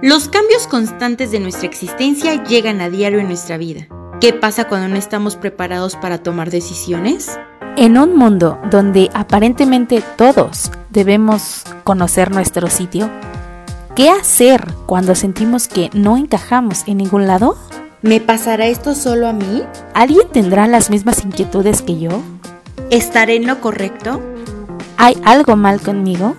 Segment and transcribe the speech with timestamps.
[0.00, 3.88] Los cambios constantes de nuestra existencia llegan a diario en nuestra vida.
[4.20, 7.36] ¿Qué pasa cuando no estamos preparados para tomar decisiones?
[7.76, 13.10] En un mundo donde aparentemente todos debemos conocer nuestro sitio,
[13.96, 17.58] ¿qué hacer cuando sentimos que no encajamos en ningún lado?
[18.00, 19.64] ¿Me pasará esto solo a mí?
[19.94, 22.22] ¿Alguien tendrá las mismas inquietudes que yo?
[22.90, 24.22] ¿Estaré en lo correcto?
[24.96, 26.36] ¿Hay algo mal conmigo?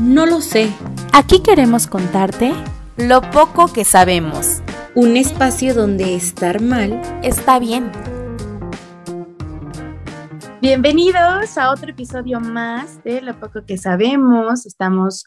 [0.00, 0.70] No lo sé.
[1.12, 2.54] Aquí queremos contarte
[2.96, 4.62] lo poco que sabemos.
[4.94, 7.90] Un espacio donde estar mal está bien.
[10.60, 14.66] Bienvenidos a otro episodio más de Lo poco que sabemos.
[14.66, 15.24] Estamos,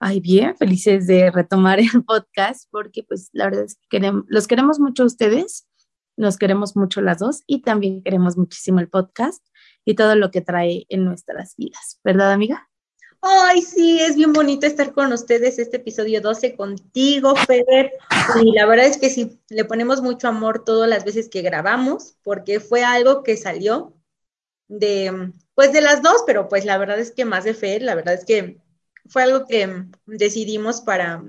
[0.00, 4.48] ay, bien felices de retomar el podcast porque pues la verdad es que queremos, los
[4.48, 5.68] queremos mucho a ustedes,
[6.16, 9.44] nos queremos mucho las dos y también queremos muchísimo el podcast
[9.84, 12.70] y todo lo que trae en nuestras vidas, ¿verdad amiga?
[13.26, 17.92] Ay, sí, es bien bonito estar con ustedes este episodio 12 contigo, Fer.
[18.42, 22.18] Y la verdad es que sí, le ponemos mucho amor todas las veces que grabamos,
[22.22, 23.94] porque fue algo que salió
[24.68, 27.94] de, pues de las dos, pero pues la verdad es que más de Fer, la
[27.94, 28.58] verdad es que
[29.06, 31.24] fue algo que decidimos para,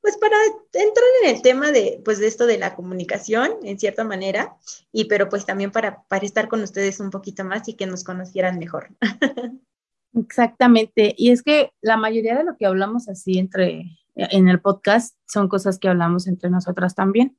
[0.00, 0.36] pues para
[0.72, 4.56] entrar en el tema de, pues de esto de la comunicación, en cierta manera,
[4.90, 8.04] y pero pues también para, para estar con ustedes un poquito más y que nos
[8.04, 8.88] conocieran mejor.
[10.14, 11.14] Exactamente.
[11.16, 15.48] Y es que la mayoría de lo que hablamos así entre en el podcast son
[15.48, 17.36] cosas que hablamos entre nosotras también.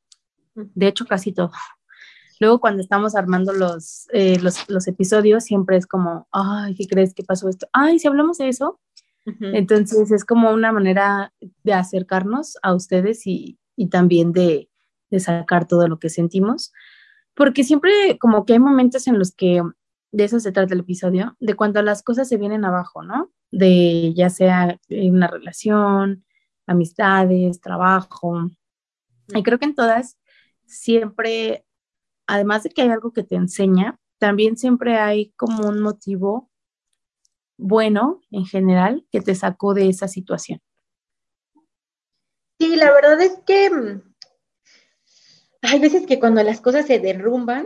[0.56, 1.52] De hecho, casi todo.
[2.40, 7.14] Luego cuando estamos armando los, eh, los, los, episodios, siempre es como, ay, ¿qué crees
[7.14, 7.68] que pasó esto?
[7.72, 8.80] Ay, si hablamos de eso.
[9.40, 11.32] Entonces es como una manera
[11.64, 14.68] de acercarnos a ustedes y, y también de,
[15.12, 16.74] de sacar todo lo que sentimos.
[17.36, 19.62] Porque siempre como que hay momentos en los que
[20.12, 23.32] de eso se trata el episodio, de cuando las cosas se vienen abajo, ¿no?
[23.52, 26.26] De ya sea una relación,
[26.68, 28.50] amistades, trabajo.
[29.34, 30.18] Y creo que en todas
[30.66, 31.66] siempre,
[32.28, 36.50] además de que hay algo que te enseña, también siempre hay como un motivo
[37.58, 40.60] bueno en general que te sacó de esa situación.
[42.60, 44.14] Sí, la verdad es que mm,
[45.64, 47.66] hay veces que cuando las cosas se derrumban,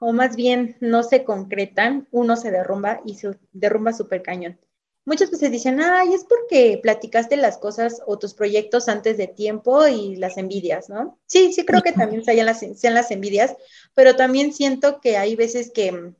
[0.00, 4.58] o más bien no se concretan, uno se derrumba y se derrumba súper cañón.
[5.04, 9.86] Muchas veces dicen, ay, es porque platicaste las cosas o tus proyectos antes de tiempo
[9.86, 11.20] y las envidias, ¿no?
[11.26, 13.54] Sí, sí creo que también sean las, sean las envidias,
[13.94, 16.12] pero también siento que hay veces que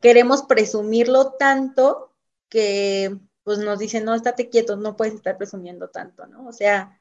[0.00, 2.14] queremos presumirlo tanto
[2.48, 6.48] que pues nos dicen, no, estate quieto, no puedes estar presumiendo tanto, ¿no?
[6.48, 6.98] O sea,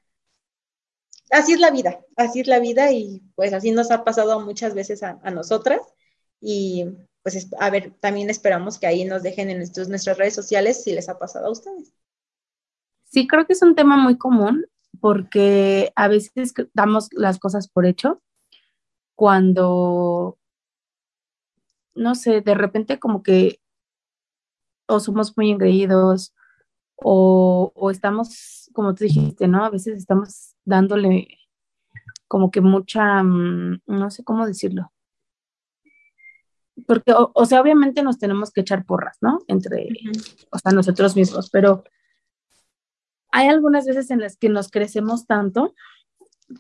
[1.31, 4.73] así es la vida, así es la vida y pues así nos ha pasado muchas
[4.73, 5.81] veces a, nosotras
[6.41, 6.85] y
[7.23, 11.09] pues a ver, también esperamos que ahí nos dejen en nuestras redes sociales si les
[11.09, 11.91] ha pasado a ustedes.
[13.05, 14.65] Sí, creo que es un tema muy común
[14.99, 18.21] porque a veces damos las cosas por hecho
[19.15, 20.37] cuando,
[21.95, 23.59] no sé, de repente como que
[24.87, 26.33] o somos muy engreídos
[26.95, 29.65] o, o estamos, como tú dijiste, ¿no?
[29.65, 31.27] A veces estamos dándole
[32.27, 34.91] como que mucha, mm, no sé cómo decirlo.
[36.85, 39.39] Porque, o, sea, obviamente nos tenemos que echar porras, ¿no?
[39.47, 39.87] Entre,
[40.51, 41.83] o sea, nosotros mismos, pero
[43.31, 45.73] hay algunas veces en las que nos crecemos tanto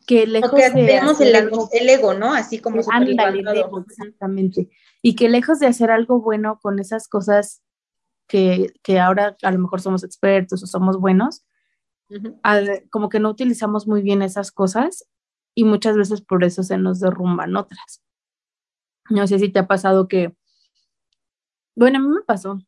[0.07, 2.33] que lejos de el, ego, el ego, ¿no?
[2.33, 4.69] Así como exactamente.
[5.01, 7.61] Y que lejos de hacer algo bueno con esas cosas
[8.27, 11.44] que, que ahora a lo mejor somos expertos o somos buenos,
[12.89, 15.07] como que no utilizamos muy bien esas cosas
[15.55, 18.03] y muchas veces por eso se nos derrumban otras.
[19.09, 20.35] No sé si te ha pasado que,
[21.75, 22.59] bueno, a mí me pasó.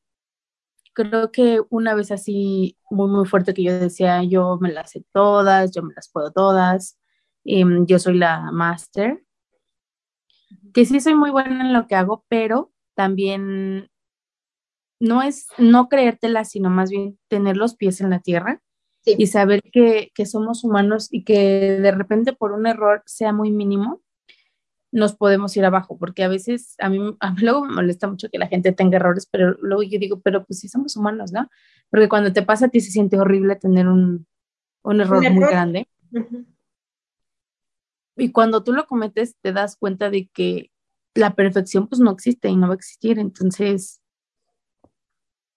[0.94, 5.06] Creo que una vez así muy, muy fuerte que yo decía, yo me las sé
[5.14, 7.00] todas, yo me las puedo todas,
[7.46, 9.24] em, yo soy la máster,
[10.74, 13.90] que sí soy muy buena en lo que hago, pero también
[15.00, 18.62] no es no creértela, sino más bien tener los pies en la tierra
[19.18, 24.02] y saber que, somos humanos y que de repente por un error sea muy mínimo,
[24.91, 28.29] nos podemos ir abajo, porque a veces a mí, a mí luego me molesta mucho
[28.29, 31.49] que la gente tenga errores, pero luego yo digo, pero pues sí somos humanos, ¿no?
[31.90, 34.26] Porque cuando te pasa a ti se siente horrible tener un,
[34.84, 35.87] error, muy grande.
[38.17, 40.72] Y cuando tú lo cometes, te das cuenta de que
[41.14, 43.20] la perfección pues no existe y no va a existir.
[43.20, 44.02] Entonces,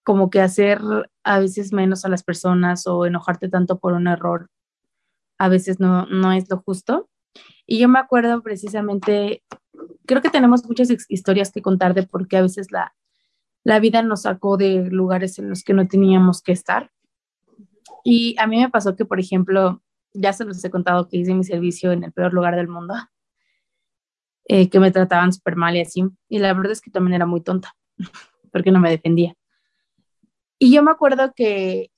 [0.03, 0.79] como que hacer
[1.23, 4.49] a veces menos a las personas o enojarte tanto por un error
[5.41, 7.09] a veces no, no es lo justo.
[7.65, 9.43] Y yo me acuerdo precisamente,
[10.05, 12.93] creo que tenemos muchas historias que contar de por qué a veces la,
[13.63, 16.91] la vida nos sacó de lugares en los que no teníamos que estar.
[18.03, 19.81] Y a mí me pasó que, por ejemplo,
[20.13, 22.93] ya se los he contado que hice mi servicio en el peor lugar del mundo,
[24.45, 26.03] eh, que me trataban súper mal y así.
[26.29, 27.75] Y la verdad es que también era muy tonta,
[28.51, 29.33] porque no me defendía.
[30.63, 31.89] Y yo me acuerdo que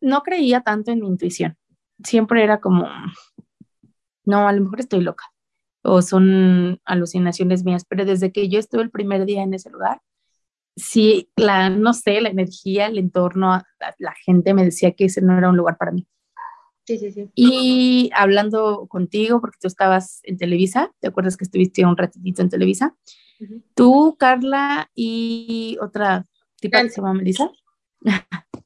[0.00, 1.56] no creía tanto en mi intuición.
[2.02, 2.88] Siempre era como,
[4.24, 5.26] no, a lo mejor estoy loca
[5.82, 10.02] o son alucinaciones mías, pero desde que yo estuve el primer día en ese lugar,
[10.74, 13.62] sí, la, no sé, la energía, el entorno,
[13.98, 16.08] la, gente me decía que ese no era un lugar para mí.
[16.84, 17.30] Sí, sí, sí.
[17.36, 22.48] Y hablando contigo, porque tú estabas en Televisa, ¿te acuerdas que estuviste un ratitito en
[22.48, 22.96] Televisa?
[23.74, 26.26] Tú, Carla y otra
[26.60, 27.50] tipa que se llama Melissa.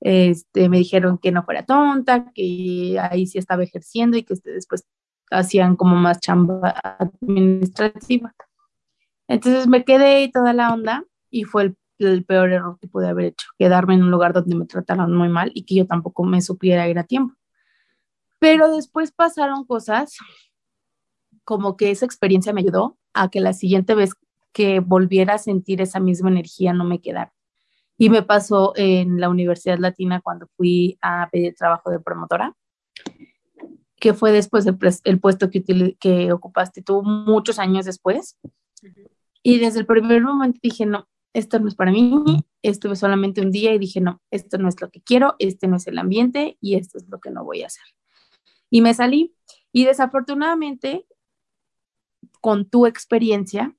[0.00, 4.86] este, me dijeron que no fuera tonta, que ahí sí estaba ejerciendo y que después
[5.30, 8.34] hacían como más chamba administrativa.
[9.28, 13.46] Entonces me quedé toda la onda y fue el, peor error que pude haber hecho,
[13.58, 16.88] quedarme en un lugar donde me trataron muy mal y que yo tampoco me supiera
[16.88, 17.34] ir a tiempo.
[18.38, 20.18] Pero después pasaron cosas
[21.44, 24.14] como que esa experiencia me ayudó a que la siguiente vez
[24.54, 27.34] que volviera a sentir esa misma energía no me quedara.
[27.98, 32.56] Y me pasó en la Universidad Latina cuando fui a pedir trabajo de promotora
[34.04, 34.66] que fue después
[35.04, 38.36] el, puesto que, que ocupaste tú muchos años después.
[39.42, 43.50] Y desde el primer momento dije, no, esto no es para mí, estuve solamente un
[43.50, 46.58] día y dije, no, esto no es lo que quiero, este no es el ambiente
[46.60, 47.84] y esto es lo que no voy a hacer.
[48.68, 49.34] Y me salí
[49.72, 51.06] y desafortunadamente,
[52.42, 53.74] con tu experiencia,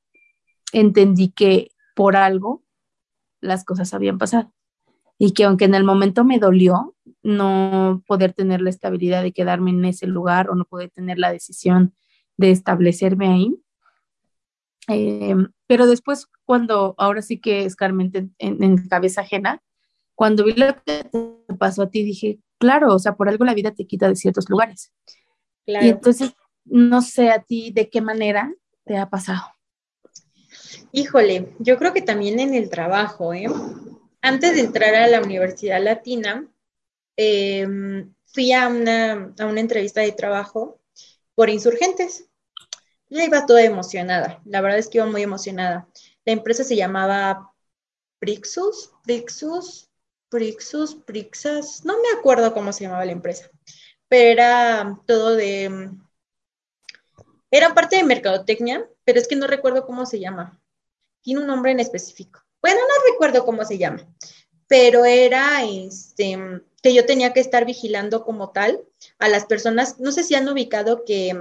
[0.73, 2.63] entendí que por algo
[3.41, 4.51] las cosas habían pasado
[5.17, 9.71] y que aunque en el momento me dolió no poder tener la estabilidad de quedarme
[9.71, 11.93] en ese lugar o no poder tener la decisión
[12.37, 13.55] de establecerme ahí.
[14.87, 15.35] Eh,
[15.65, 19.63] pero después, cuando ahora sí que escarmente en, en, cabeza ajena,
[20.13, 23.55] cuando vi lo que te pasó a ti, dije, claro, o sea, por algo la
[23.55, 24.93] vida te quita de ciertos lugares.
[25.65, 26.35] Y entonces,
[26.65, 28.53] no sé a ti de qué manera
[28.85, 29.54] te ha pasado.
[30.91, 33.47] Híjole, yo creo que también en el trabajo, ¿eh?
[34.21, 36.47] antes de entrar a la Universidad Latina,
[37.15, 40.79] em, fui a una, entrevista de trabajo
[41.35, 42.27] por insurgentes.
[43.09, 45.87] Yo iba toda emocionada, la verdad es que iba muy emocionada.
[46.25, 47.53] La empresa se llamaba
[48.19, 49.89] Prixus, Prixus,
[50.29, 53.49] Prixus, Prixas, no me acuerdo cómo se llamaba la empresa,
[54.07, 55.91] pero era todo de,
[57.51, 60.59] era parte de mercadotecnia, pero es que no recuerdo cómo se llama.
[61.25, 62.39] Tiene un nombre en específico.
[62.61, 64.07] Bueno, no recuerdo cómo se llama,
[64.67, 66.37] pero era este,
[66.83, 68.83] que yo tenía que estar vigilando como tal
[69.17, 71.35] a las personas, no sé si han ubicado que,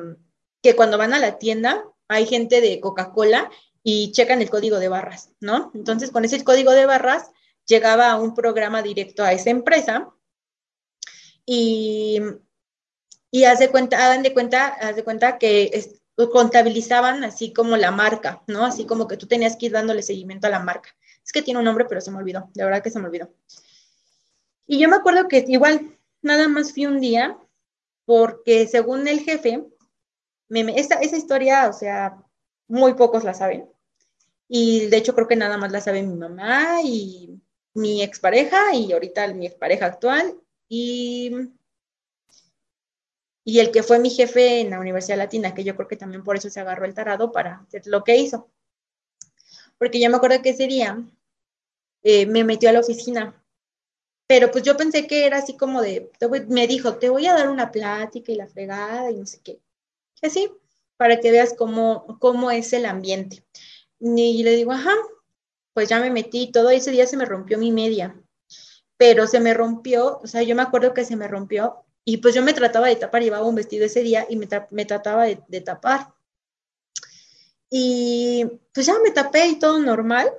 [0.63, 3.51] que cuando van a la tienda hay gente de Coca-Cola
[3.83, 5.71] y checan el código de barras, ¿no?
[5.75, 7.31] Entonces, con ese código de barras
[7.67, 10.15] llegaba a un programa directo a esa empresa
[11.45, 12.23] y,
[13.31, 16.01] y haz de cuenta, hagan de cuenta, haz de cuenta que
[16.33, 18.65] contabilizaban así como la marca, ¿no?
[18.65, 20.91] Así como que tú tenías que ir dándole seguimiento a la marca.
[21.25, 22.51] Es que tiene un nombre, pero se me olvidó.
[22.55, 23.33] De verdad que se me olvidó.
[24.67, 27.37] Y yo me acuerdo que igual, nada más fui un día,
[28.05, 29.65] porque según el jefe,
[30.51, 32.23] esa, historia, o sea,
[32.69, 33.69] muy pocos la saben.
[34.49, 37.41] Y de hecho creo que nada más la sabe mi mamá y
[37.75, 40.35] mi expareja y ahorita mi expareja actual
[40.69, 41.33] y,
[43.45, 46.25] y el que fue mi jefe en la Universidad Latina, que yo creo que también
[46.25, 48.49] por eso se agarró el tarado para hacer lo que hizo
[49.79, 51.03] porque yo me acuerdo que ese día
[52.03, 53.43] eh, me metió a la oficina,
[54.27, 56.11] pero pues yo pensé que era así como de,
[56.49, 59.61] me dijo, te voy a dar una plática y la fregada y no sé qué,
[60.23, 60.51] así,
[60.97, 63.45] para que veas cómo, cómo es el ambiente.
[64.01, 64.95] Y le digo, ajá,
[65.73, 68.19] pues ya me metí, todo ese día se me rompió mi media,
[68.97, 72.35] pero se me rompió, o sea, yo me acuerdo que se me rompió y pues
[72.35, 75.61] yo me trataba de tapar, llevaba un vestido ese día y me, me trataba de
[75.61, 76.15] tapar.
[77.71, 80.33] Y pues ya me tapé y todo normal.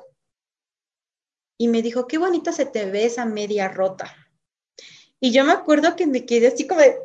[1.58, 4.14] Y me dijo, qué bonita se te ve esa media rota.
[5.20, 6.98] Y yo me acuerdo que me quedé así como de...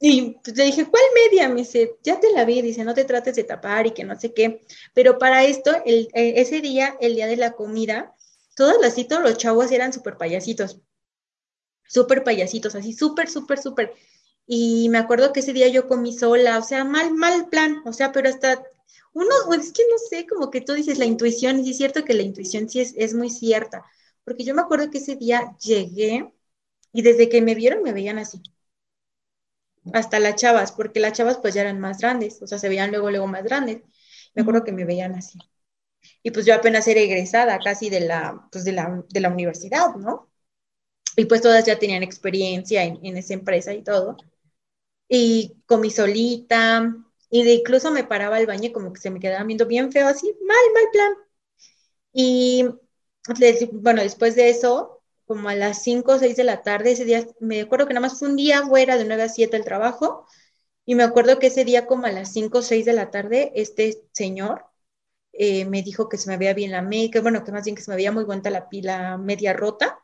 [0.00, 1.48] Y pues le dije, ¿cuál media?
[1.48, 4.18] Me dice, ya te la vi, dice, no te trates de tapar y que no
[4.18, 4.66] sé qué.
[4.94, 8.14] Pero para esto, el, e, ese día, el día de la comida,
[8.56, 10.80] todos las todos los chavos eran súper payasitos.
[11.94, 13.94] Súper payasitos, así súper, súper, súper.
[14.46, 17.92] Y me acuerdo que ese día yo comí sola, o sea, mal, mal plan, o
[17.92, 18.62] sea, pero hasta
[19.12, 22.04] uno, es que no sé, como que tú dices la intuición, y sí es cierto
[22.04, 23.84] que la intuición sí es, es muy cierta,
[24.24, 26.32] porque yo me acuerdo que ese día llegué
[26.92, 28.42] y desde que me vieron me veían así.
[29.94, 32.90] Hasta las chavas, porque las chavas pues ya eran más grandes, o sea, se veían
[32.90, 33.82] luego, luego más grandes.
[34.34, 35.38] Me acuerdo que me veían así.
[36.24, 39.96] Y pues yo apenas era egresada casi de la, pues de la, de la universidad,
[39.96, 40.29] ¿no?
[41.16, 44.16] Y pues todas ya tenían experiencia en, esa empresa y todo.
[45.08, 46.94] Y comí solita,
[47.30, 50.08] y de incluso me paraba al baño como que se me quedaba viendo bien feo,
[50.08, 51.12] así, mal, mal plan.
[52.12, 52.64] Y
[53.72, 57.26] bueno, después de eso, como a las 5 o 6 de la tarde, ese día,
[57.40, 60.26] me acuerdo que nada más fue un día fuera de 9 a 7 el trabajo,
[60.84, 63.52] y me acuerdo que ese día como a las 5 o 6 de la tarde,
[63.54, 64.66] este señor
[65.32, 67.82] eh, me dijo que se me veía bien la media, bueno, que más bien que
[67.82, 70.00] se me veía muy buena la pila media rota.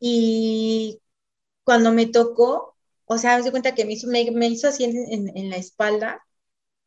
[0.00, 1.00] Y
[1.64, 2.76] cuando me tocó,
[3.06, 6.24] o sea, me di cuenta que me hizo, me, hizo así en, la espalda.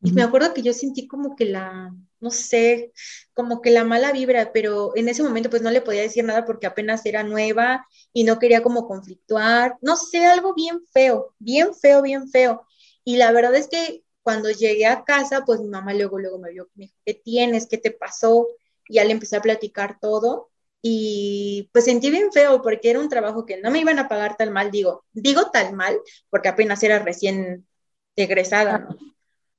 [0.01, 2.93] Y me acuerdo que yo sentí como que la, no sé,
[3.33, 6.45] como que la mala vibra, pero en ese momento pues no le podía decir nada
[6.45, 11.75] porque apenas era nueva y no quería como conflictuar, no sé, algo bien feo, bien
[11.75, 12.65] feo, bien feo.
[13.03, 16.51] Y la verdad es que cuando llegué a casa, pues mi mamá luego, luego me
[16.51, 17.67] vio, me dijo, ¿qué tienes?
[17.67, 18.47] ¿Qué te pasó?
[18.87, 20.49] Y ya le empecé a platicar todo
[20.81, 24.38] y pues sentí bien feo porque era un trabajo que no me iban a pagar
[24.38, 27.67] tal mal, digo, digo tal mal porque apenas era recién
[28.15, 28.98] egresada, ¿no?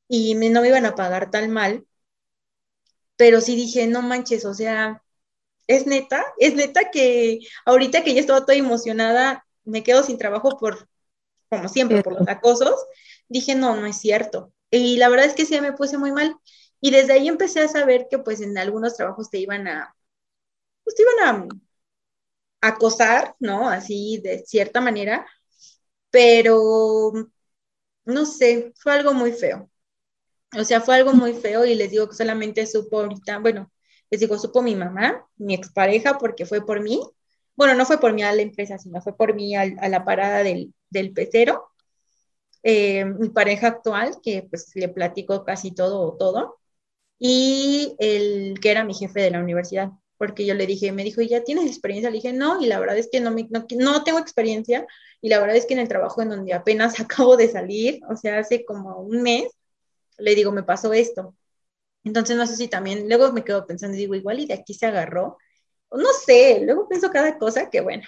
[0.09, 1.87] Y no me iban a pagar tal mal,
[3.17, 5.03] pero sí dije, no manches, o sea,
[5.67, 10.59] es neta, es neta que ahorita que ya estaba toda emocionada, me quedo sin trabajo
[10.59, 10.89] por,
[11.49, 12.75] como siempre, por los acosos,
[13.29, 14.53] dije, no, no es cierto.
[14.71, 16.37] Y la verdad es que sí me puse muy mal.
[16.81, 19.95] Y desde ahí empecé a saber que pues en algunos trabajos te iban a,
[20.91, 21.49] pues te iban
[22.61, 23.69] a acosar, ¿no?
[23.69, 25.27] Así de cierta manera,
[26.11, 27.13] pero
[28.05, 29.71] no sé, fue algo muy feo.
[30.59, 33.73] O sea, fue algo muy feo y les digo que solamente supo ahorita, bueno,
[34.11, 37.01] les digo, supo mi mamá, mi expareja, porque fue por mí.
[37.57, 40.43] Bueno, no fue por mí a la empresa, sino fue por mí a, la parada
[40.43, 41.71] del, del pecero.
[42.63, 46.59] Eh, mi pareja actual, que pues le platico casi todo, todo,
[47.19, 49.91] y el que era mi jefe de la universidad
[50.21, 52.11] porque yo le dije, me dijo, ¿ya tienes experiencia?
[52.11, 54.87] Le dije, no, y la verdad es que no, me, no, tengo experiencia,
[55.23, 58.15] y la verdad es que en el trabajo en donde apenas acabo de salir, o
[58.17, 59.51] sea, hace como un mes,
[60.19, 61.35] le digo, me pasó esto.
[62.05, 64.85] Entonces, no sé si también, luego me quedo pensando, digo, igual y de aquí se
[64.85, 65.39] agarró,
[65.91, 68.07] no sé, luego pienso cada cosa que bueno,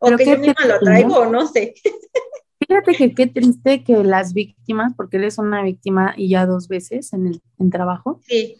[0.00, 1.74] o que yo misma lo traigo, no sé.
[2.66, 7.12] Fíjate que qué triste que las víctimas, porque eres una víctima y ya dos veces
[7.12, 8.22] en el en trabajo.
[8.26, 8.58] Sí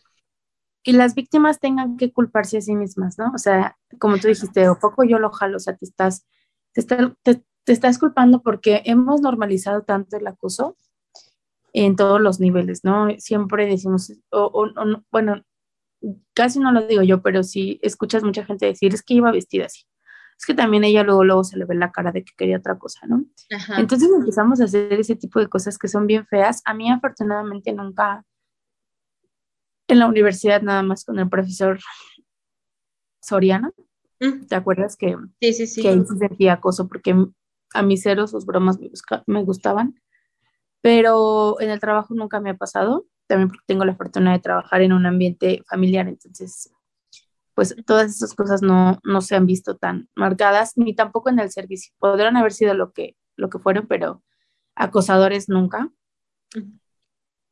[0.83, 3.33] y las víctimas tengan que culparse a sí mismas, ¿no?
[3.35, 6.27] O sea, como tú dijiste, o poco yo lo jalo, o sea, te estás,
[6.73, 10.77] te, te, estás culpando porque hemos normalizado tanto el acoso
[11.73, 13.09] en todos los niveles, ¿no?
[13.19, 14.71] Siempre decimos, o,
[15.11, 15.43] bueno,
[16.35, 19.67] casi no lo digo yo, pero sí escuchas mucha gente decir, es que iba vestida
[19.67, 19.83] así.
[20.39, 22.79] Es que también ella luego, luego se le ve la cara de que quería otra
[22.79, 23.25] cosa, ¿no?
[23.77, 26.63] Entonces empezamos a hacer ese tipo de cosas que son bien feas.
[26.65, 28.25] A mí afortunadamente nunca,
[29.89, 31.81] en la universidad nada más con el profesor
[33.21, 33.73] Soriano.
[34.21, 34.47] Mm.
[34.47, 35.83] ¿Te acuerdas que, sí, sí, sí.
[35.83, 36.89] que ahí se sentía acoso?
[36.89, 37.15] Porque
[37.75, 38.91] a mis cero sus bromas me,
[39.27, 40.01] me gustaban,
[40.81, 44.81] pero en el trabajo nunca me ha pasado, también porque tengo la fortuna de trabajar
[44.83, 46.73] en un ambiente familiar, entonces,
[47.55, 51.51] pues todas esas cosas no, no se han visto tan marcadas, ni tampoco en el
[51.51, 51.93] servicio.
[51.99, 54.23] Podrán haber sido lo que, lo que fueron, pero
[54.75, 55.91] acosadores nunca.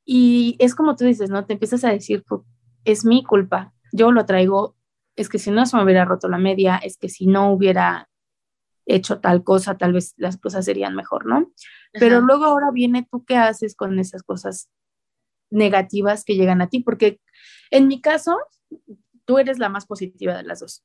[0.06, 1.44] Y es como tú dices, ¿no?
[1.44, 2.25] Te empiezas a decir,
[2.84, 4.76] es mi culpa, yo lo traigo,
[5.16, 8.08] es que si no se me hubiera roto la media, es que si no hubiera
[8.86, 11.50] hecho tal cosa, tal vez las cosas serían mejor, ¿no?
[11.92, 14.70] Pero luego ahora viene tú qué haces con esas cosas
[15.50, 17.20] negativas que llegan a ti, porque
[17.72, 18.38] en mi caso,
[19.25, 20.84] tú eres la más positiva de las dos,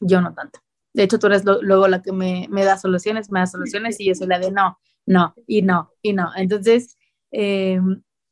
[0.00, 0.60] yo no tanto.
[0.94, 4.06] De hecho, tú eres luego la que me, me, da soluciones, me da soluciones y
[4.06, 6.30] yo soy la de no, no, y no, y no.
[6.36, 6.96] Entonces,
[7.32, 7.80] eh,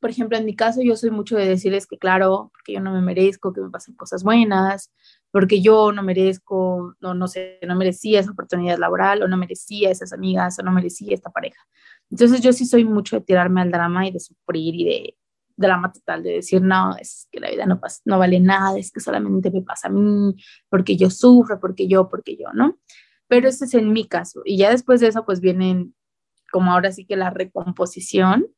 [0.02, 2.92] por ejemplo, en mi caso, yo soy mucho de decirles que, claro, porque yo no
[2.92, 4.92] me merezco que me pasen cosas buenas,
[5.30, 9.90] porque yo no merezco, no, no sé, no merecía esa oportunidad laboral, o no merecía
[9.90, 11.62] esas amigas, o no merecía esta pareja.
[12.10, 15.16] Entonces, yo sí soy mucho de tirarme al drama y de sufrir y de
[15.56, 18.90] drama total, de decir, no, es que la vida no, pasa, no vale nada, es
[18.90, 20.34] que solamente me pasa a mí,
[20.68, 22.76] porque yo sufro, porque yo, porque yo, ¿no?
[23.28, 24.42] Pero ese es en mi caso.
[24.44, 25.94] Y ya después de eso, pues vienen
[26.50, 28.48] como ahora sí que la recomposición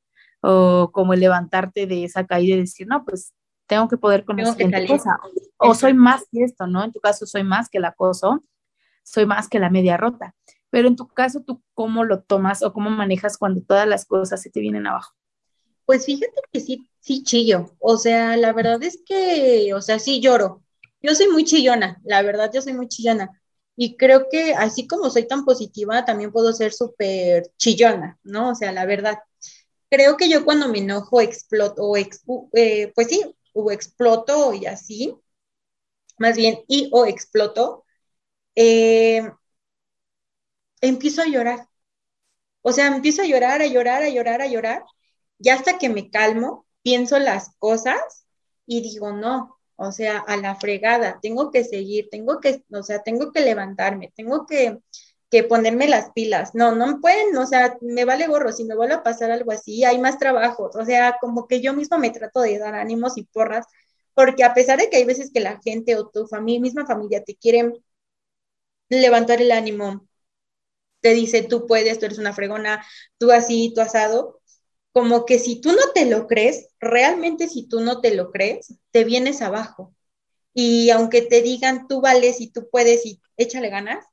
[0.47, 3.33] o como el levantarte de esa caída y decir, no, pues
[3.67, 4.55] tengo que poder con esa
[4.87, 5.19] cosa.
[5.57, 6.85] O soy más que esto, ¿no?
[6.85, 8.45] En tu caso soy más que el acoso,
[9.03, 10.35] soy más que la media rota.
[10.69, 14.43] Pero en tu caso, ¿tú cómo lo tomas o cómo manejas cuando todas las cosas
[14.43, 15.15] se te vienen abajo?
[15.87, 17.71] Pues fíjate que sí, sí chillo.
[17.79, 20.63] O sea, la verdad es que, o sea, sí lloro.
[21.01, 23.31] Yo soy muy chillona, la verdad, yo soy muy chillona.
[23.77, 28.51] Y creo que así como soy tan positiva, también puedo ser súper chillona, ¿no?
[28.51, 29.19] O sea, la verdad
[29.95, 33.23] creo que yo cuando me enojo exploto, o eh, pues sí,
[33.53, 35.15] o exploto y así,
[36.19, 37.85] más bien, y o exploto,
[38.57, 39.23] eh,
[40.81, 41.69] empiezo a llorar.
[42.63, 44.85] O sea, empiezo a llorar, a llorar, a llorar, a llorar.
[45.39, 48.27] Y hasta que me calmo, pienso las cosas
[48.67, 53.03] y digo, no, o sea, a la fregada, tengo que seguir, tengo que, o sea,
[53.03, 54.79] tengo que levantarme, tengo que,
[55.49, 56.54] ponerme las pilas.
[56.54, 59.85] No, no pueden, o sea, me vale gorro, si me vuelve a pasar algo así,
[59.85, 60.71] hay más trabajo.
[60.75, 63.66] O sea, como que yo misma me trato de dar ánimos y porras,
[64.14, 67.25] porque a pesar de que hay veces que la gente o tu familia, misma familia
[67.25, 67.75] te quieren
[68.88, 70.07] levantar el ánimo,
[71.00, 72.85] te dice, tú puedes, tú eres una fregona,
[73.19, 74.40] tú así, tú asado,
[74.93, 78.75] como que si tú no te lo crees, realmente si tú no te lo crees,
[78.93, 79.95] te vienes abajo.
[80.54, 84.07] Y aunque te digan tú vales y tú puedes y échale ganas,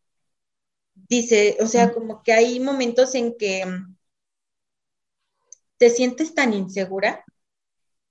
[0.94, 3.96] dice, o sea, como que hay momentos en que mm,
[5.78, 7.24] te sientes tan insegura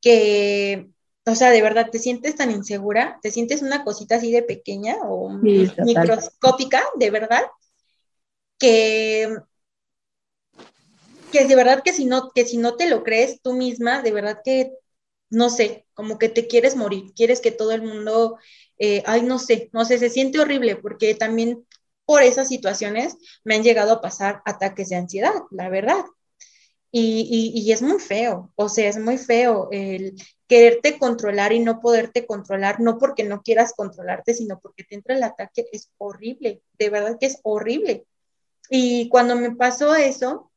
[0.00, 0.90] que,
[1.26, 4.96] o sea, de verdad, te sientes tan insegura, te sientes una cosita así de pequeña
[5.04, 7.42] o microscópica, de verdad,
[8.58, 9.36] que
[11.30, 14.12] que de verdad que si no, que si no te lo crees tú misma, de
[14.12, 14.72] verdad que,
[15.30, 18.38] no sé, como que te quieres morir, quieres que todo el mundo,
[18.78, 21.66] eh, ay, no sé, no sé, se siente horrible porque también
[22.10, 26.04] por esas situaciones me han llegado a pasar ataques de ansiedad, la verdad.
[26.90, 30.16] Y, y, es muy feo, o sea, es muy feo el
[30.48, 35.14] quererte controlar y no poderte controlar, no porque no quieras controlarte, sino porque te entra
[35.14, 38.06] el ataque, es horrible, de verdad que es horrible.
[38.68, 40.50] Y cuando me pasó eso,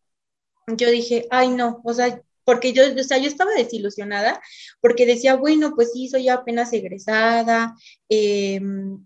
[0.66, 4.42] yo dije, ay no, o sea, porque yo, o sea, yo estaba desilusionada,
[4.82, 7.76] porque decía, bueno, pues sí, soy apenas egresada,
[8.10, 9.06] em,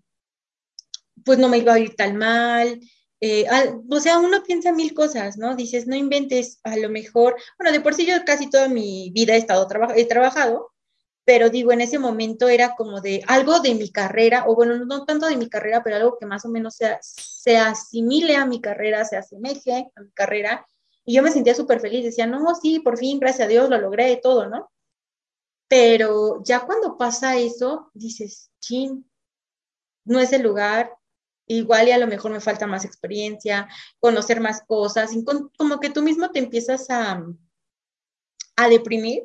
[1.28, 2.80] pues no me iba a ir tan mal,
[3.20, 3.46] eh,
[3.90, 5.56] o sea, uno piensa mil cosas, ¿no?
[5.56, 9.34] Dices, no inventes, a lo mejor, bueno, de por sí yo casi toda mi vida
[9.34, 10.72] he estado he trabajado,
[11.26, 15.06] pero digo, en ese momento era como de algo de mi carrera, o bueno, no
[15.06, 19.04] tanto de mi carrera, pero algo que más o menos se, asimile a mi carrera,
[19.04, 20.66] se asemeje a mi carrera,
[21.04, 23.78] y yo me sentía súper feliz, decía, no, sí, por fin, gracias a Dios, lo
[23.80, 24.72] logré todo, ¿no?
[25.68, 29.10] Pero ya cuando pasa eso, dices, chin,
[30.06, 30.97] no es el lugar,
[31.48, 33.68] igual y a lo mejor me falta más experiencia,
[34.00, 35.12] conocer más cosas,
[35.58, 37.24] como que tú mismo te empiezas a,
[38.56, 39.24] a deprimir,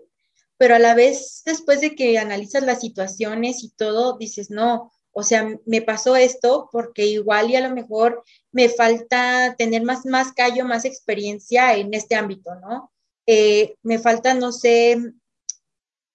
[0.57, 5.23] pero a la vez, después de que analizas las situaciones y todo, dices, no, o
[5.23, 10.33] sea, me pasó esto porque igual y a lo mejor me falta tener más, más
[10.33, 12.93] callo, más experiencia en este ámbito, ¿no?
[13.27, 15.13] Eh, me falta, no sé,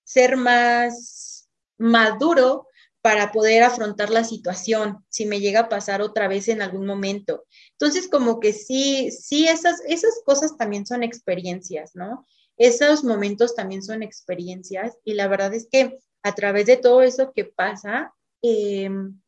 [0.03, 2.66] ser más maduro
[3.07, 7.45] para poder afrontar la situación si me llega a pasar otra vez en algún momento.
[7.71, 12.25] Entonces, como que sí, sí, esas, esas cosas también son experiencias, ¿no?
[12.57, 17.31] Esos momentos también son experiencias y la verdad es que a través de todo eso
[17.33, 19.19] que pasa, Em,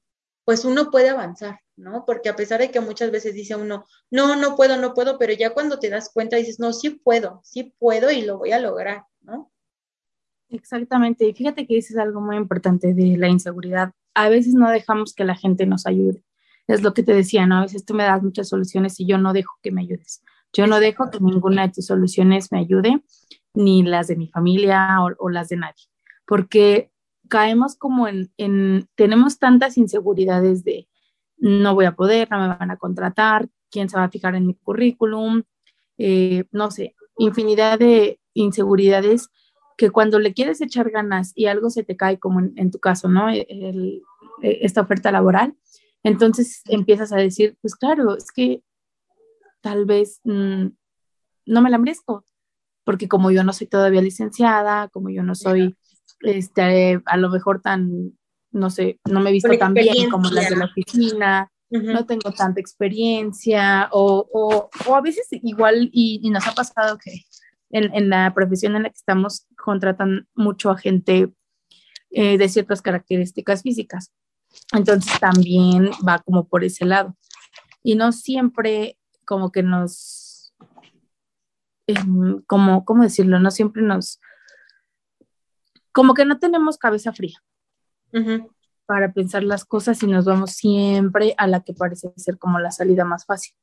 [0.46, 2.06] pues uno puede avanzar, ¿no?
[2.06, 5.34] Porque a pesar de que muchas veces dice uno, no, no puedo, no puedo, pero
[5.34, 8.60] ya cuando te das cuenta dices, no, sí puedo, sí puedo y lo voy a
[8.60, 9.52] lograr, ¿no?
[10.50, 13.92] Exactamente, y fíjate que dices algo muy importante de la inseguridad.
[14.16, 16.24] A veces no dejamos que la gente nos ayude.
[16.68, 17.58] Es lo que te decía, ¿no?
[17.58, 20.24] A veces tú me das muchas soluciones y yo no dejo que me ayudes.
[20.54, 23.02] Yo no dejo que ninguna de tus soluciones me ayude,
[23.54, 25.84] ni las de mi familia o, o las de nadie,
[26.26, 26.92] porque
[27.30, 30.88] caemos como en, tenemos tantas inseguridades de
[31.38, 34.48] no voy a poder, no me van a contratar, quién se va a fijar en
[34.48, 35.44] mi currículum,
[35.98, 39.30] eh, no sé, infinidad de inseguridades
[39.80, 43.08] que cuando le quieres echar ganas y algo se te cae, como en, tu caso,
[43.08, 43.30] ¿no?
[43.30, 44.02] E,
[44.42, 45.56] esta oferta laboral,
[46.04, 48.62] entonces empiezas a decir, pues claro, es que
[49.62, 50.66] tal vez mm,
[51.46, 52.26] no me la merezco,
[52.84, 55.78] porque como yo no soy todavía licenciada, como yo no soy
[56.24, 58.18] este, a lo mejor tan,
[58.52, 62.34] no sé, no me he visto tan bien como las de la oficina, no tengo
[62.34, 67.12] tanta experiencia, o, o, o a veces igual, y, nos ha pasado que
[67.72, 71.34] en, en, la profesión en la que estamos contratan mucho a gente
[72.12, 74.12] eh, de ciertas características físicas.
[74.74, 77.16] Entonces también va como por ese lado.
[77.84, 80.54] Y no siempre como que nos,
[81.88, 83.40] em, como, ¿cómo decirlo?
[83.40, 84.20] No siempre nos
[85.92, 87.44] como que no tenemos cabeza fría
[88.86, 92.72] para pensar las cosas y nos vamos siempre a la que parece ser como la
[92.72, 93.54] salida más fácil,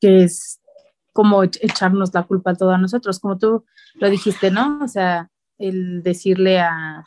[0.00, 0.61] que es
[1.12, 4.80] como echarnos la culpa a todos nosotros, como tú lo dijiste, ¿no?
[4.82, 7.04] O sea, el decirle a,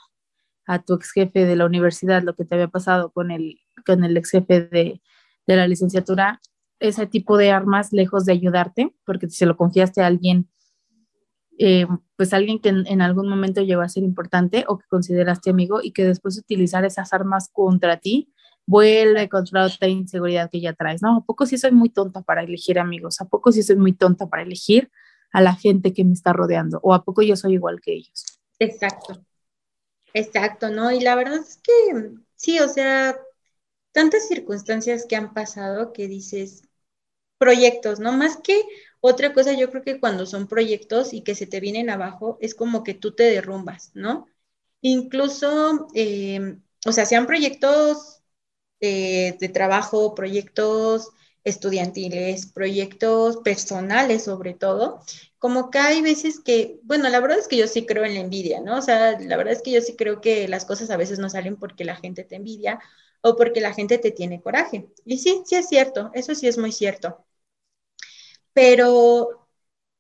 [0.65, 4.03] a tu ex jefe de la universidad lo que te había pasado con el, con
[4.03, 5.01] el ex jefe de,
[5.47, 6.41] de la licenciatura,
[6.79, 10.49] ese tipo de armas, lejos de ayudarte, porque se lo confiaste a alguien
[11.57, 11.87] eh,
[12.17, 15.91] pues alguien que en, algún momento llegó a ser importante o que consideraste amigo y
[15.91, 18.33] que después utilizar esas armas contra ti,
[18.65, 21.17] vuelve contra otra inseguridad que ya traes, ¿no?
[21.17, 23.21] ¿A poco sí soy muy tonta para elegir amigos?
[23.21, 24.91] ¿A poco sí soy muy tonta para elegir
[25.31, 26.79] a la gente que me está rodeando?
[26.83, 28.39] ¿O a poco yo soy igual que ellos?
[28.59, 29.23] Exacto,
[30.13, 30.91] exacto, ¿no?
[30.91, 31.71] Y la verdad es que
[32.35, 33.17] sí, o sea,
[33.91, 36.63] tantas circunstancias que han pasado que dices,
[37.37, 38.11] proyectos, ¿no?
[38.13, 38.61] Más que
[38.99, 42.55] otra cosa, yo creo que cuando son proyectos y que se te vienen abajo, es
[42.55, 44.27] como que tú te derrumbas, ¿no?
[44.81, 48.23] Incluso, eh, o sea, sean proyectos
[48.85, 51.09] eh, de trabajo, proyectos
[51.43, 55.01] estudiantiles, proyectos personales sobre todo,
[55.37, 58.21] como que hay veces que, bueno, la verdad es que yo sí creo en la
[58.21, 58.77] envidia, ¿no?
[58.77, 61.29] O sea, la verdad es que yo sí creo que las cosas a veces no
[61.29, 62.79] salen porque la gente te envidia
[63.21, 64.87] o porque la gente te tiene coraje.
[65.05, 67.25] Y sí, sí es cierto, eso sí es muy cierto.
[68.53, 69.47] Pero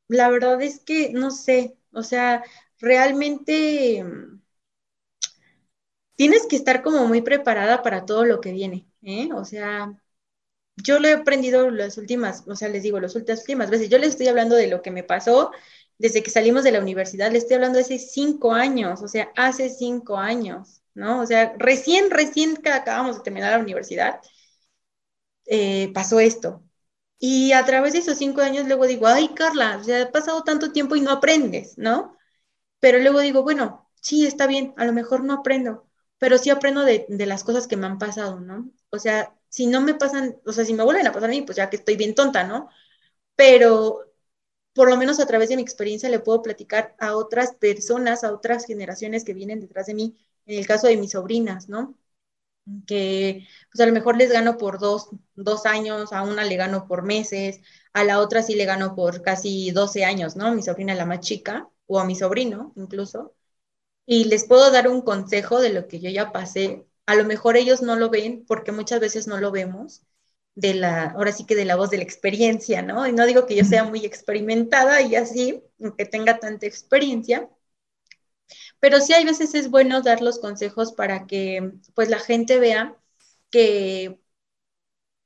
[0.07, 2.43] la verdad es que no sé, o sea,
[2.79, 4.03] realmente
[6.15, 9.29] tienes que estar como muy preparada para todo lo que viene, ¿eh?
[9.33, 9.93] O sea,
[10.77, 14.09] yo lo he aprendido las últimas, o sea, les digo, las últimas veces, yo les
[14.11, 15.51] estoy hablando de lo que me pasó
[15.97, 19.31] desde que salimos de la universidad, les estoy hablando de hace cinco años, o sea,
[19.37, 21.21] hace cinco años, ¿no?
[21.21, 24.21] O sea, recién, recién que acabamos de terminar la universidad,
[25.45, 26.63] eh, pasó esto.
[27.19, 30.43] Y a través de esos cinco años luego digo, ay, Carla, o sea, ha pasado
[30.43, 32.17] tanto tiempo y no aprendes, ¿no?
[32.79, 35.84] Pero luego digo, bueno, sí, está bien, a lo mejor no aprendo,
[36.17, 38.71] pero sí aprendo de, las cosas que me han pasado, ¿no?
[38.89, 41.41] O sea, si no me pasan, o sea, si me vuelven a pasar a mí,
[41.41, 42.69] pues ya que estoy bien tonta, ¿no?
[43.35, 44.05] Pero
[44.73, 48.33] por lo menos a través de mi experiencia le puedo platicar a otras personas, a
[48.33, 51.97] otras generaciones que vienen detrás de mí, en el caso de mis sobrinas, ¿no?
[52.87, 56.87] Que pues a lo mejor les gano por dos, dos años, a una le gano
[56.87, 57.61] por meses,
[57.93, 60.53] a la otra sí le gano por casi 12 años, ¿no?
[60.55, 63.35] Mi sobrina la más chica, o a mi sobrino incluso.
[64.05, 67.57] Y les puedo dar un consejo de lo que yo ya pasé a lo mejor
[67.57, 70.03] ellos no lo ven porque muchas veces no lo vemos
[70.55, 73.07] de la, ahora sí que de la voz de la experiencia, ¿no?
[73.07, 77.49] Y no digo que yo sea muy experimentada y así, aunque tenga tanta experiencia,
[78.79, 82.97] pero sí hay veces es bueno dar los consejos para que pues la gente vea
[83.49, 84.19] que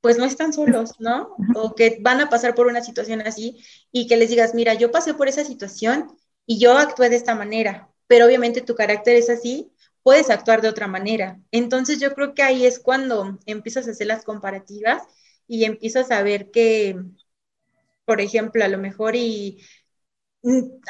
[0.00, 1.36] pues no están solos, ¿no?
[1.54, 3.62] O que van a pasar por una situación así
[3.92, 6.16] y que les digas, mira, yo pasé por esa situación
[6.46, 9.70] y yo actué de esta manera, pero obviamente tu carácter es así
[10.02, 11.38] puedes actuar de otra manera.
[11.52, 15.04] Entonces yo creo que ahí es cuando empiezas a hacer las comparativas
[15.46, 16.96] y empiezas a ver que,
[18.04, 19.60] por ejemplo, a lo mejor y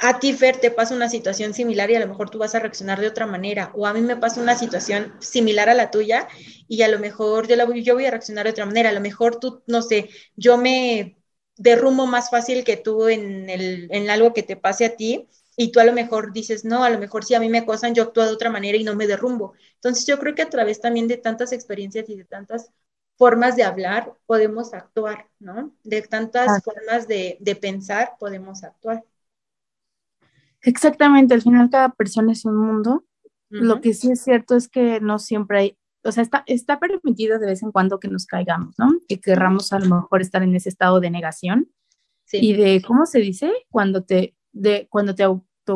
[0.00, 2.60] a ti, Fer, te pasa una situación similar y a lo mejor tú vas a
[2.60, 6.28] reaccionar de otra manera, o a mí me pasa una situación similar a la tuya
[6.68, 8.92] y a lo mejor yo, la voy, yo voy a reaccionar de otra manera, a
[8.92, 11.16] lo mejor tú, no sé, yo me
[11.56, 15.72] derrumbo más fácil que tú en, el, en algo que te pase a ti y
[15.72, 18.04] tú a lo mejor dices, no, a lo mejor si a mí me acosan, yo
[18.04, 19.54] actúo de otra manera y no me derrumbo.
[19.74, 22.72] Entonces yo creo que a través también de tantas experiencias y de tantas
[23.16, 25.74] formas de hablar podemos actuar, ¿no?
[25.84, 29.04] De tantas formas de, pensar podemos actuar.
[30.62, 33.04] Exactamente, al final cada persona es un mundo.
[33.50, 37.38] Lo que sí es cierto es que no siempre hay, o sea, está, está permitido
[37.38, 38.88] de vez en cuando que nos caigamos, ¿no?
[39.08, 41.70] Que querramos a lo mejor estar en ese estado de negación
[42.32, 43.52] y de, ¿cómo se dice?
[43.68, 45.24] Cuando te, de, cuando te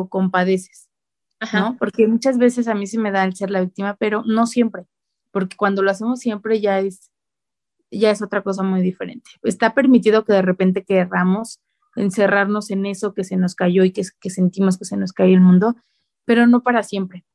[0.09, 0.89] compadeces,
[1.53, 1.77] ¿no?
[1.77, 4.85] Porque muchas veces a mí sí me da el ser la víctima, pero no siempre,
[5.31, 7.11] porque cuando lo hacemos siempre ya es,
[7.91, 9.29] ya es otra cosa muy diferente.
[9.43, 11.61] Está permitido que de repente querramos
[11.95, 15.33] encerrarnos en eso que se nos cayó y que, que sentimos que se nos cayó
[15.33, 15.75] el mundo,
[16.25, 17.25] pero no para siempre.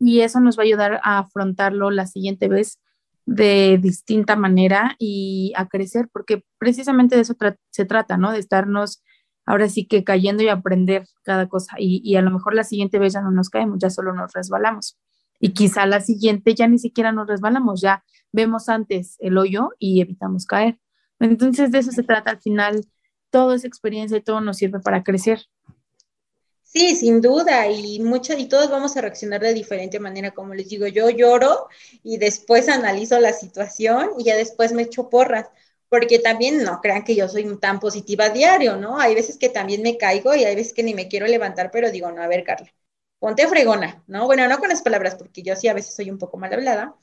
[0.00, 2.80] Y eso nos va a ayudar a afrontarlo la siguiente vez
[3.26, 7.34] de distinta manera y a crecer, porque precisamente de eso
[7.70, 8.32] se trata, ¿no?
[8.32, 9.02] De estarnos
[9.46, 11.76] ahora sí que cayendo y aprender cada cosa.
[11.78, 14.98] Y, a lo mejor la siguiente vez ya no nos caemos, ya solo nos resbalamos.
[15.40, 20.00] Y quizá la siguiente ya ni siquiera nos resbalamos, ya vemos antes el hoyo y
[20.00, 20.78] evitamos caer.
[21.20, 22.86] Entonces de eso se trata al final.
[23.30, 25.40] Toda esa experiencia y todo nos sirve para crecer.
[26.62, 30.68] Sí, sin duda, y mucho, y todos vamos a reaccionar de diferente manera, como les
[30.68, 31.68] digo, yo lloro
[32.02, 35.46] y después analizo la situación y ya después me echo porras,
[35.94, 38.98] porque también no crean que yo soy tan positiva a diario, ¿no?
[38.98, 41.88] Hay veces que también me caigo y hay veces que ni me quiero levantar, pero
[41.92, 42.74] digo, no, a ver, Carla,
[43.20, 44.26] ponte fregona, ¿no?
[44.26, 46.96] Bueno, no con las palabras, porque yo sí a veces soy un poco mal hablada,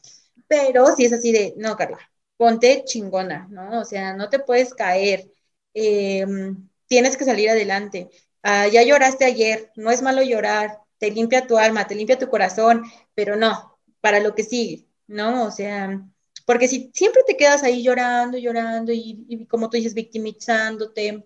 [0.47, 1.99] pero sí es así de, no, Carla,
[2.35, 3.79] ponte chingona, ¿no?
[3.79, 5.31] O sea, no te puedes caer,
[5.73, 8.09] em, tienes que salir adelante.
[8.43, 12.27] Ah, ya lloraste ayer, no es malo llorar, te limpia tu alma, te limpia tu
[12.29, 12.83] corazón,
[13.15, 15.45] pero no, para lo que sigue, ¿no?
[15.45, 16.01] O sea,
[16.51, 21.25] porque si siempre te quedas ahí llorando, llorando y, como tú dices, victimizándote,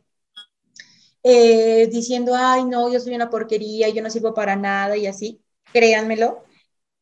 [1.24, 5.42] eh, diciendo, ay, no, yo soy una porquería, yo no sirvo para nada y así,
[5.74, 6.44] créanmelo,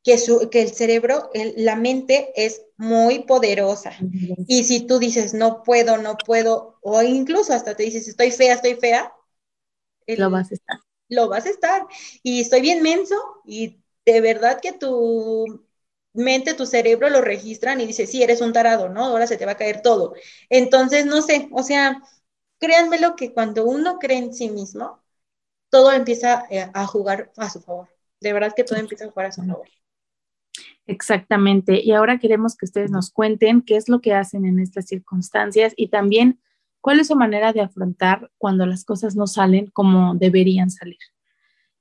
[0.05, 3.91] que, su, que el cerebro, la mente es muy poderosa.
[4.47, 8.53] Y si tú dices, no puedo, no puedo, o incluso hasta te dices, estoy fea,
[8.53, 9.11] estoy fea,
[10.07, 10.77] lo vas a estar.
[11.09, 11.87] Lo vas a estar.
[12.23, 15.65] Y estoy bien menso y de verdad que tu
[16.13, 19.05] mente, tu cerebro lo registran y dice, sí, eres un tarado, ¿no?
[19.05, 20.13] Ahora se te va a caer todo.
[20.49, 22.01] Entonces, no sé, o sea,
[22.59, 25.03] créanmelo que cuando uno cree en sí mismo,
[25.69, 27.89] todo empieza eh, a jugar a su favor.
[28.19, 29.67] De verdad que todo empieza a jugar a su favor.
[30.85, 31.81] Exactamente.
[31.83, 35.73] Y ahora queremos que ustedes nos cuenten qué es lo que hacen en estas circunstancias
[35.75, 36.39] y también
[36.81, 40.99] cuál es su manera de afrontar cuando las cosas no salen como deberían salir.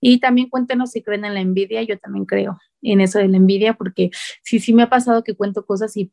[0.05, 3.37] Y también cuéntenos si creen en la envidia, yo también creo en eso de la
[3.37, 4.11] envidia, porque
[4.43, 6.13] sí, sí me ha pasado que cuento cosas y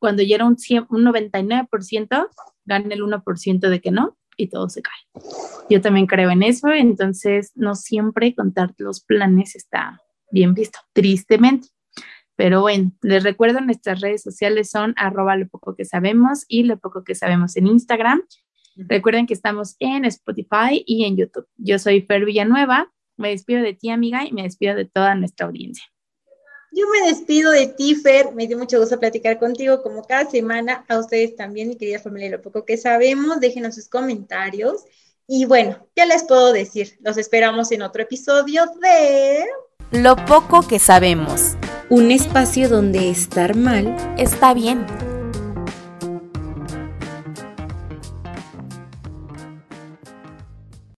[0.00, 0.56] cuando ya era un,
[0.90, 2.28] un 99%,
[2.64, 5.22] gana el 1% de que no y todo se cae.
[5.70, 11.68] Yo también creo en eso, entonces no siempre contar los planes está bien visto, tristemente.
[12.34, 16.78] Pero bueno, les recuerdo, nuestras redes sociales son arroba lo poco que sabemos y lo
[16.80, 18.22] poco que sabemos en Instagram.
[18.86, 21.48] Recuerden que estamos en Spotify y en YouTube.
[21.56, 25.46] Yo soy Fer Villanueva, me despido de ti amiga y me despido de toda nuestra
[25.46, 25.84] audiencia.
[26.70, 28.34] Yo me despido de ti, Fer.
[28.34, 30.84] Me dio mucho gusto platicar contigo como cada semana.
[30.88, 33.40] A ustedes también, mi querida familia, lo poco que sabemos.
[33.40, 34.84] Déjenos sus comentarios.
[35.26, 36.96] Y bueno, ¿qué les puedo decir?
[37.00, 39.44] Los esperamos en otro episodio de...
[39.90, 41.56] Lo poco que sabemos.
[41.90, 44.86] Un espacio donde estar mal está bien.